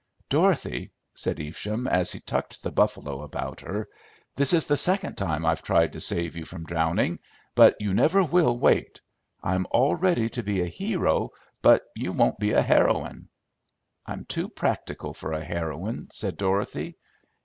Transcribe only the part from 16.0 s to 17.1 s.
said Dorothy.